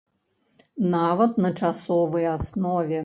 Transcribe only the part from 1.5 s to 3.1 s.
часовай аснове.